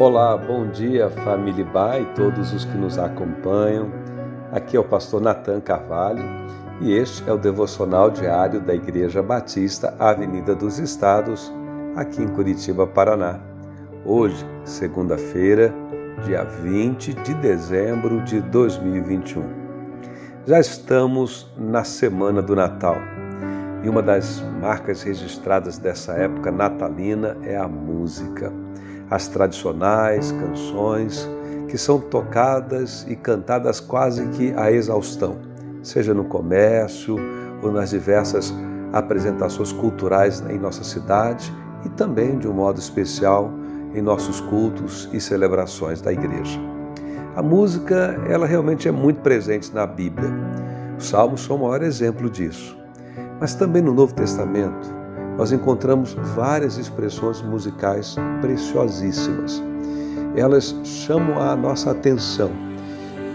Olá, 0.00 0.36
bom 0.36 0.68
dia, 0.68 1.10
família 1.10 1.64
Bai, 1.64 2.06
todos 2.14 2.52
os 2.52 2.64
que 2.64 2.76
nos 2.76 2.96
acompanham. 3.00 3.90
Aqui 4.52 4.76
é 4.76 4.80
o 4.80 4.84
pastor 4.84 5.20
Natan 5.20 5.60
Carvalho 5.60 6.22
e 6.80 6.92
este 6.92 7.28
é 7.28 7.32
o 7.32 7.36
devocional 7.36 8.08
diário 8.08 8.60
da 8.60 8.72
Igreja 8.72 9.24
Batista 9.24 9.96
Avenida 9.98 10.54
dos 10.54 10.78
Estados, 10.78 11.52
aqui 11.96 12.22
em 12.22 12.28
Curitiba, 12.28 12.86
Paraná. 12.86 13.40
Hoje, 14.04 14.46
segunda-feira, 14.62 15.74
dia 16.24 16.44
20 16.44 17.14
de 17.14 17.34
dezembro 17.34 18.22
de 18.22 18.40
2021. 18.40 19.42
Já 20.46 20.60
estamos 20.60 21.52
na 21.58 21.82
semana 21.82 22.40
do 22.40 22.54
Natal 22.54 22.98
e 23.82 23.88
uma 23.88 24.00
das 24.00 24.40
marcas 24.60 25.02
registradas 25.02 25.76
dessa 25.76 26.12
época 26.12 26.52
natalina 26.52 27.36
é 27.42 27.56
a 27.56 27.66
música. 27.66 28.67
As 29.10 29.28
tradicionais 29.28 30.32
canções 30.32 31.28
que 31.68 31.78
são 31.78 32.00
tocadas 32.00 33.06
e 33.08 33.16
cantadas 33.16 33.80
quase 33.80 34.26
que 34.28 34.52
à 34.54 34.72
exaustão, 34.72 35.36
seja 35.82 36.14
no 36.14 36.24
comércio 36.24 37.16
ou 37.62 37.70
nas 37.70 37.90
diversas 37.90 38.52
apresentações 38.92 39.72
culturais 39.72 40.42
em 40.48 40.58
nossa 40.58 40.82
cidade 40.82 41.52
e 41.84 41.88
também, 41.90 42.38
de 42.38 42.48
um 42.48 42.52
modo 42.52 42.78
especial, 42.78 43.50
em 43.94 44.02
nossos 44.02 44.40
cultos 44.40 45.08
e 45.12 45.20
celebrações 45.20 46.00
da 46.00 46.12
igreja. 46.12 46.58
A 47.36 47.42
música, 47.42 48.20
ela 48.28 48.46
realmente 48.46 48.88
é 48.88 48.90
muito 48.90 49.20
presente 49.20 49.72
na 49.74 49.86
Bíblia. 49.86 50.30
Os 50.98 51.08
salmos 51.08 51.42
são 51.42 51.56
o 51.56 51.60
maior 51.60 51.82
exemplo 51.82 52.28
disso. 52.28 52.76
Mas 53.40 53.54
também 53.54 53.80
no 53.80 53.94
Novo 53.94 54.12
Testamento, 54.12 54.97
nós 55.38 55.52
encontramos 55.52 56.16
várias 56.34 56.76
expressões 56.78 57.40
musicais 57.40 58.16
preciosíssimas. 58.40 59.62
Elas 60.34 60.74
chamam 60.82 61.40
a 61.40 61.54
nossa 61.54 61.92
atenção. 61.92 62.50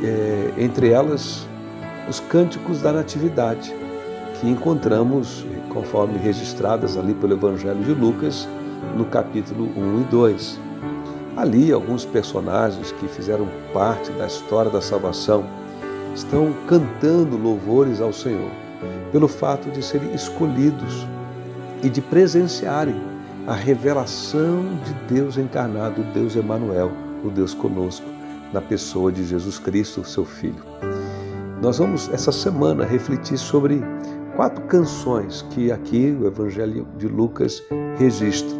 É, 0.03 0.53
entre 0.57 0.89
elas, 0.89 1.47
os 2.09 2.19
cânticos 2.19 2.81
da 2.81 2.91
Natividade, 2.91 3.73
que 4.35 4.49
encontramos, 4.49 5.45
conforme 5.69 6.17
registradas 6.17 6.97
ali 6.97 7.13
pelo 7.13 7.35
Evangelho 7.35 7.81
de 7.81 7.93
Lucas, 7.93 8.49
no 8.97 9.05
capítulo 9.05 9.69
1 9.77 10.01
e 10.01 10.03
2. 10.11 10.59
Ali, 11.37 11.71
alguns 11.71 12.03
personagens 12.03 12.91
que 12.91 13.07
fizeram 13.07 13.47
parte 13.73 14.11
da 14.11 14.27
história 14.27 14.69
da 14.69 14.81
salvação 14.81 15.45
estão 16.13 16.53
cantando 16.67 17.37
louvores 17.37 18.01
ao 18.01 18.11
Senhor 18.11 18.51
pelo 19.13 19.27
fato 19.27 19.69
de 19.69 19.81
serem 19.81 20.13
escolhidos 20.13 21.07
e 21.83 21.89
de 21.89 22.01
presenciarem 22.01 22.95
a 23.45 23.53
revelação 23.53 24.63
de 24.85 24.93
Deus 25.13 25.37
encarnado, 25.37 26.01
Deus 26.13 26.35
Emanuel, 26.35 26.91
o 27.23 27.29
Deus 27.29 27.53
conosco, 27.53 28.05
na 28.53 28.61
pessoa 28.61 29.11
de 29.11 29.25
Jesus 29.25 29.59
Cristo, 29.59 30.03
seu 30.05 30.23
Filho. 30.23 30.63
Nós 31.61 31.77
vamos 31.77 32.09
essa 32.13 32.31
semana 32.31 32.85
refletir 32.85 33.37
sobre 33.37 33.83
quatro 34.35 34.63
canções 34.65 35.41
que 35.49 35.71
aqui 35.71 36.17
o 36.19 36.25
Evangelho 36.25 36.87
de 36.97 37.07
Lucas 37.07 37.61
registra. 37.97 38.57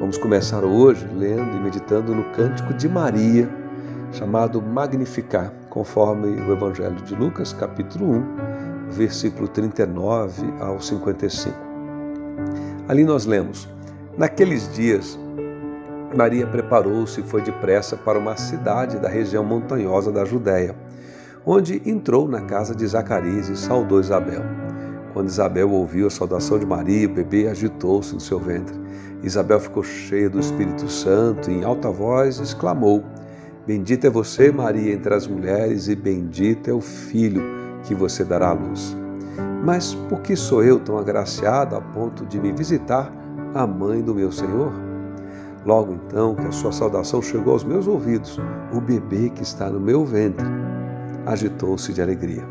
Vamos 0.00 0.18
começar 0.18 0.64
hoje 0.64 1.06
lendo 1.14 1.56
e 1.56 1.60
meditando 1.60 2.14
no 2.14 2.24
Cântico 2.32 2.74
de 2.74 2.88
Maria, 2.88 3.48
chamado 4.12 4.60
Magnificar, 4.60 5.52
conforme 5.68 6.28
o 6.28 6.52
Evangelho 6.52 6.96
de 7.02 7.14
Lucas, 7.14 7.52
capítulo 7.52 8.06
1, 8.10 8.36
versículo 8.90 9.46
39 9.46 10.52
ao 10.58 10.80
55. 10.80 11.69
Ali 12.90 13.04
nós 13.04 13.24
lemos: 13.24 13.68
Naqueles 14.18 14.68
dias, 14.74 15.16
Maria 16.12 16.44
preparou-se 16.44 17.20
e 17.20 17.22
foi 17.22 17.40
depressa 17.40 17.96
para 17.96 18.18
uma 18.18 18.36
cidade 18.36 18.98
da 18.98 19.08
região 19.08 19.44
montanhosa 19.44 20.10
da 20.10 20.24
Judéia, 20.24 20.74
onde 21.46 21.80
entrou 21.88 22.26
na 22.26 22.40
casa 22.40 22.74
de 22.74 22.84
Zacarias 22.84 23.48
e 23.48 23.56
saudou 23.56 24.00
Isabel. 24.00 24.42
Quando 25.12 25.28
Isabel 25.28 25.70
ouviu 25.70 26.08
a 26.08 26.10
saudação 26.10 26.58
de 26.58 26.66
Maria, 26.66 27.06
o 27.06 27.12
bebê 27.12 27.46
agitou-se 27.46 28.12
no 28.12 28.18
seu 28.18 28.40
ventre. 28.40 28.74
Isabel 29.22 29.60
ficou 29.60 29.84
cheia 29.84 30.28
do 30.28 30.40
Espírito 30.40 30.88
Santo 30.88 31.48
e, 31.48 31.58
em 31.58 31.62
alta 31.62 31.92
voz, 31.92 32.40
exclamou: 32.40 33.04
Bendita 33.68 34.08
é 34.08 34.10
você, 34.10 34.50
Maria, 34.50 34.92
entre 34.92 35.14
as 35.14 35.28
mulheres, 35.28 35.86
e 35.86 35.94
bendito 35.94 36.68
é 36.68 36.72
o 36.72 36.80
filho 36.80 37.40
que 37.84 37.94
você 37.94 38.24
dará 38.24 38.48
à 38.48 38.52
luz. 38.52 38.96
Mas 39.62 39.94
por 40.08 40.20
que 40.20 40.34
sou 40.34 40.64
eu 40.64 40.78
tão 40.80 40.98
agraciado 40.98 41.76
a 41.76 41.80
ponto 41.80 42.24
de 42.24 42.40
me 42.40 42.52
visitar 42.52 43.12
a 43.54 43.66
mãe 43.66 44.00
do 44.00 44.14
meu 44.14 44.32
Senhor? 44.32 44.72
Logo 45.66 45.92
então 45.92 46.34
que 46.34 46.46
a 46.46 46.52
sua 46.52 46.72
saudação 46.72 47.20
chegou 47.20 47.52
aos 47.52 47.64
meus 47.64 47.86
ouvidos, 47.86 48.40
o 48.72 48.80
bebê 48.80 49.28
que 49.28 49.42
está 49.42 49.68
no 49.68 49.78
meu 49.78 50.04
ventre 50.04 50.46
agitou-se 51.26 51.92
de 51.92 52.00
alegria. 52.00 52.42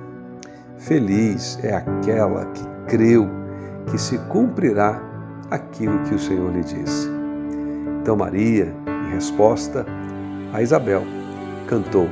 Feliz 0.77 1.57
é 1.63 1.75
aquela 1.75 2.45
que 2.45 2.63
creu 2.87 3.27
que 3.89 3.97
se 3.97 4.17
cumprirá 4.29 5.01
aquilo 5.49 5.97
que 6.03 6.13
o 6.13 6.19
Senhor 6.19 6.51
lhe 6.53 6.63
disse. 6.63 7.09
Então 8.01 8.15
Maria, 8.15 8.73
em 9.07 9.13
resposta 9.15 9.85
a 10.53 10.61
Isabel, 10.61 11.03
cantou: 11.67 12.07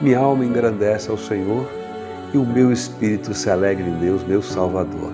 Minha 0.00 0.18
alma 0.18 0.44
engrandece 0.44 1.10
ao 1.10 1.16
Senhor 1.16 1.66
e 2.32 2.38
o 2.38 2.46
meu 2.46 2.72
espírito 2.72 3.34
se 3.34 3.50
alegra 3.50 3.86
em 3.86 3.98
Deus, 3.98 4.24
meu 4.24 4.40
Salvador, 4.40 5.12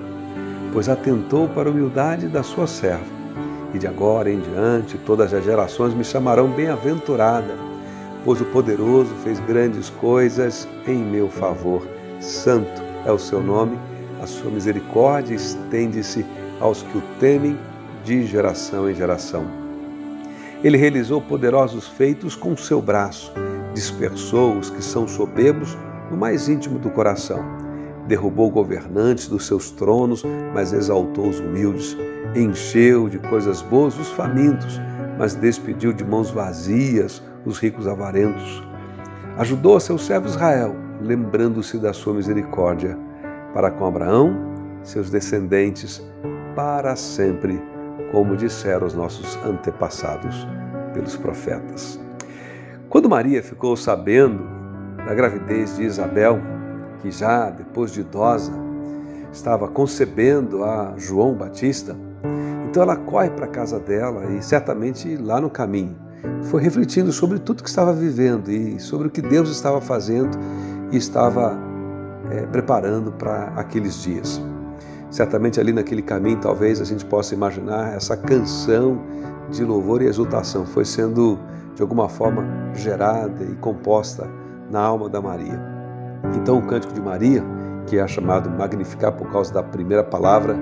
pois 0.73 0.89
atentou 0.89 1.49
para 1.49 1.69
a 1.69 1.73
humildade 1.73 2.29
da 2.29 2.43
sua 2.43 2.67
serva. 2.67 3.19
E 3.75 3.79
de 3.79 3.87
agora 3.87 4.31
em 4.31 4.41
diante 4.41 4.97
todas 4.99 5.34
as 5.34 5.45
gerações 5.45 5.93
me 5.93 6.05
chamarão 6.05 6.49
bem-aventurada, 6.49 7.55
pois 8.25 8.41
o 8.41 8.45
poderoso 8.47 9.15
fez 9.25 9.41
grandes 9.41 9.91
coisas 9.91 10.67
em 10.87 10.99
meu 10.99 11.29
favor. 11.29 11.87
Santo 12.21 12.83
é 13.05 13.12
o 13.12 13.19
seu 13.19 13.43
nome, 13.43 13.79
a 14.23 14.27
sua 14.27 14.50
misericórdia 14.50 15.35
estende-se 15.35 16.25
aos 16.61 16.83
que 16.83 16.99
o 16.99 17.03
temem 17.21 17.59
de 18.05 18.27
geração 18.27 18.89
em 18.89 18.95
geração. 18.95 19.45
Ele 20.62 20.77
realizou 20.77 21.21
poderosos 21.21 21.87
feitos 21.87 22.35
com 22.35 22.53
o 22.53 22.59
seu 22.59 22.81
braço, 22.81 23.33
dispersou 23.75 24.56
os 24.56 24.71
que 24.71 24.83
são 24.83 25.06
soberbos 25.06 25.77
no 26.10 26.16
mais 26.16 26.48
íntimo 26.48 26.78
do 26.78 26.91
coração. 26.91 27.44
Derrubou 28.06 28.50
governantes 28.50 29.28
dos 29.28 29.46
seus 29.46 29.70
tronos, 29.70 30.24
mas 30.54 30.72
exaltou 30.72 31.28
os 31.28 31.41
humildes. 31.41 31.96
Encheu 32.34 33.08
de 33.08 33.19
coisas 33.19 33.62
boas 33.62 33.98
os 33.98 34.08
famintos, 34.10 34.80
mas 35.19 35.34
despediu 35.34 35.92
de 35.92 36.04
mãos 36.04 36.30
vazias 36.30 37.22
os 37.44 37.58
ricos 37.58 37.86
avarentos. 37.86 38.62
Ajudou 39.36 39.76
a 39.76 39.80
seu 39.80 39.98
servo 39.98 40.26
Israel, 40.26 40.74
lembrando-se 41.00 41.78
da 41.78 41.92
sua 41.92 42.14
misericórdia, 42.14 42.98
para 43.54 43.70
com 43.70 43.86
Abraão, 43.86 44.36
seus 44.82 45.10
descendentes, 45.10 46.02
para 46.54 46.96
sempre, 46.96 47.62
como 48.10 48.36
disseram 48.36 48.86
os 48.86 48.94
nossos 48.94 49.36
antepassados 49.44 50.46
pelos 50.92 51.16
profetas. 51.16 52.00
Quando 52.88 53.08
Maria 53.08 53.42
ficou 53.42 53.76
sabendo 53.76 54.57
da 55.08 55.14
gravidez 55.14 55.74
de 55.76 55.84
Isabel, 55.84 56.38
que 57.00 57.10
já 57.10 57.48
depois 57.48 57.91
de 57.91 58.02
idosa 58.02 58.52
estava 59.32 59.66
concebendo 59.66 60.62
a 60.62 60.92
João 60.98 61.32
Batista. 61.32 61.96
Então 62.69 62.82
ela 62.82 62.94
corre 62.94 63.30
para 63.30 63.46
a 63.46 63.48
casa 63.48 63.80
dela 63.80 64.26
e 64.26 64.42
certamente 64.42 65.16
lá 65.16 65.41
no 65.41 65.48
caminho 65.48 65.96
foi 66.42 66.60
refletindo 66.60 67.10
sobre 67.10 67.38
tudo 67.38 67.62
que 67.62 67.69
estava 67.70 67.91
vivendo 67.91 68.50
e 68.50 68.78
sobre 68.78 69.08
o 69.08 69.10
que 69.10 69.22
Deus 69.22 69.48
estava 69.48 69.80
fazendo 69.80 70.36
e 70.92 70.98
estava 70.98 71.58
é, 72.30 72.42
preparando 72.42 73.10
para 73.10 73.44
aqueles 73.56 74.02
dias. 74.02 74.42
Certamente 75.10 75.58
ali 75.58 75.72
naquele 75.72 76.02
caminho, 76.02 76.38
talvez 76.38 76.82
a 76.82 76.84
gente 76.84 77.06
possa 77.06 77.34
imaginar 77.34 77.94
essa 77.94 78.14
canção 78.14 79.00
de 79.50 79.64
louvor 79.64 80.02
e 80.02 80.06
exultação 80.06 80.66
foi 80.66 80.84
sendo 80.84 81.38
de 81.75 81.81
alguma 81.81 82.11
forma 82.11 82.44
gerada 82.75 83.43
e 83.43 83.54
composta 83.54 84.28
na 84.70 84.81
alma 84.81 85.09
da 85.09 85.20
Maria. 85.20 85.61
Então, 86.35 86.59
o 86.59 86.62
cântico 86.62 86.93
de 86.93 87.00
Maria, 87.00 87.43
que 87.87 87.99
é 87.99 88.06
chamado 88.06 88.50
Magnificar 88.50 89.12
por 89.12 89.31
causa 89.31 89.53
da 89.53 89.62
primeira 89.62 90.03
palavra, 90.03 90.56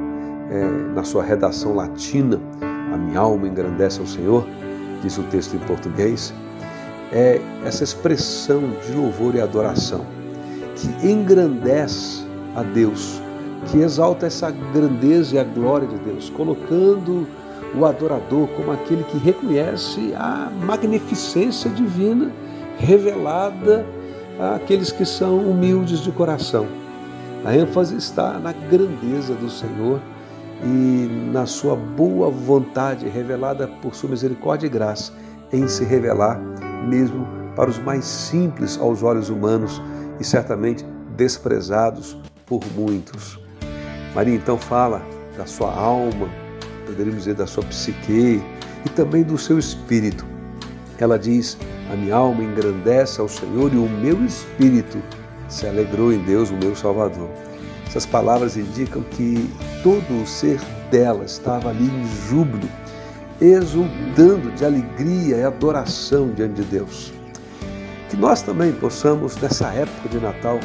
é, 0.50 0.64
na 0.94 1.02
sua 1.02 1.22
redação 1.22 1.74
latina, 1.74 2.40
a 2.92 2.96
minha 2.96 3.20
alma 3.20 3.48
engrandece 3.48 4.00
ao 4.00 4.06
Senhor, 4.06 4.46
diz 5.02 5.18
o 5.18 5.22
texto 5.24 5.54
em 5.54 5.58
português, 5.60 6.32
é 7.12 7.40
essa 7.64 7.84
expressão 7.84 8.62
de 8.84 8.92
louvor 8.92 9.34
e 9.34 9.40
adoração 9.40 10.04
que 10.76 11.08
engrandece 11.08 12.24
a 12.54 12.62
Deus, 12.62 13.20
que 13.66 13.78
exalta 13.78 14.26
essa 14.26 14.50
grandeza 14.50 15.36
e 15.36 15.38
a 15.38 15.44
glória 15.44 15.88
de 15.88 15.96
Deus, 15.98 16.30
colocando 16.30 17.26
o 17.74 17.84
adorador 17.84 18.48
como 18.48 18.72
aquele 18.72 19.02
que 19.04 19.18
reconhece 19.18 20.14
a 20.14 20.50
magnificência 20.64 21.70
divina 21.70 22.30
revelada 22.78 23.86
àqueles 24.54 24.90
que 24.90 25.04
são 25.04 25.38
humildes 25.38 26.00
de 26.00 26.12
coração. 26.12 26.66
A 27.44 27.56
ênfase 27.56 27.96
está 27.96 28.38
na 28.38 28.52
grandeza 28.52 29.34
do 29.34 29.48
Senhor 29.48 30.00
e 30.62 31.30
na 31.32 31.46
sua 31.46 31.76
boa 31.76 32.30
vontade 32.30 33.08
revelada 33.08 33.68
por 33.80 33.94
sua 33.94 34.10
misericórdia 34.10 34.66
e 34.66 34.70
graça 34.70 35.12
em 35.52 35.68
se 35.68 35.84
revelar, 35.84 36.40
mesmo 36.88 37.26
para 37.54 37.70
os 37.70 37.78
mais 37.78 38.04
simples 38.04 38.78
aos 38.78 39.02
olhos 39.02 39.30
humanos 39.30 39.80
e 40.18 40.24
certamente 40.24 40.84
desprezados 41.16 42.16
por 42.44 42.60
muitos. 42.74 43.38
Maria 44.14 44.34
então 44.34 44.58
fala 44.58 45.02
da 45.36 45.46
sua 45.46 45.72
alma, 45.72 46.28
poderíamos 46.86 47.20
dizer 47.20 47.34
da 47.34 47.46
sua 47.46 47.62
psique 47.64 48.42
e 48.84 48.88
também 48.90 49.22
do 49.22 49.36
seu 49.36 49.58
espírito. 49.58 50.24
Ela 50.98 51.18
diz: 51.18 51.58
A 51.90 51.94
minha 51.94 52.16
alma 52.16 52.42
engrandece 52.42 53.20
ao 53.20 53.28
Senhor 53.28 53.72
e 53.72 53.76
o 53.76 53.88
meu 53.88 54.24
espírito 54.24 55.00
se 55.48 55.66
alegrou 55.66 56.12
em 56.12 56.18
Deus, 56.18 56.50
o 56.50 56.54
meu 56.54 56.74
Salvador. 56.74 57.30
Essas 57.86 58.04
palavras 58.04 58.56
indicam 58.56 59.02
que 59.02 59.48
todo 59.82 60.22
o 60.22 60.26
ser 60.26 60.60
dela 60.90 61.24
estava 61.24 61.70
ali 61.70 61.84
em 61.84 62.28
júbilo, 62.28 62.68
exultando 63.40 64.50
de 64.52 64.64
alegria 64.64 65.36
e 65.36 65.44
adoração 65.44 66.30
diante 66.30 66.62
de 66.62 66.64
Deus. 66.64 67.12
Que 68.10 68.16
nós 68.16 68.42
também 68.42 68.72
possamos, 68.72 69.36
nessa 69.36 69.68
época 69.68 70.08
de 70.08 70.18
Natal, 70.18 70.58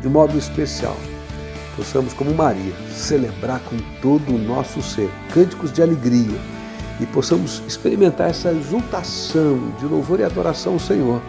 de 0.00 0.08
modo 0.08 0.38
especial, 0.38 0.96
possamos, 1.76 2.14
como 2.14 2.32
Maria, 2.32 2.72
celebrar 2.90 3.60
com 3.60 3.76
todo 4.00 4.34
o 4.34 4.38
nosso 4.38 4.80
ser 4.80 5.10
cânticos 5.32 5.72
de 5.72 5.82
alegria 5.82 6.53
e 7.00 7.06
possamos 7.06 7.62
experimentar 7.66 8.30
essa 8.30 8.52
exultação 8.52 9.72
de 9.78 9.86
louvor 9.86 10.20
e 10.20 10.24
adoração 10.24 10.74
ao 10.74 10.78
Senhor 10.78 11.20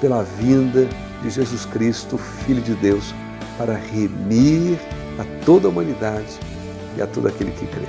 pela 0.00 0.22
vinda 0.22 0.88
de 1.22 1.30
Jesus 1.30 1.64
Cristo, 1.64 2.18
Filho 2.18 2.60
de 2.60 2.74
Deus, 2.74 3.14
para 3.56 3.74
remir 3.74 4.78
a 5.18 5.44
toda 5.44 5.66
a 5.66 5.70
humanidade 5.70 6.38
e 6.96 7.02
a 7.02 7.06
todo 7.06 7.28
aquele 7.28 7.50
que 7.52 7.66
crê. 7.66 7.86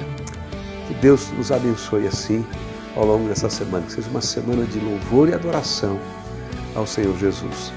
Que 0.88 0.94
Deus 0.96 1.30
nos 1.32 1.52
abençoe 1.52 2.08
assim 2.08 2.46
ao 2.96 3.06
longo 3.06 3.28
dessa 3.28 3.50
semana, 3.50 3.86
que 3.86 3.92
seja 3.92 4.10
uma 4.10 4.22
semana 4.22 4.64
de 4.66 4.80
louvor 4.80 5.30
e 5.30 5.34
adoração 5.34 6.00
ao 6.76 6.88
Senhor 6.88 7.18
Jesus. 7.18 7.72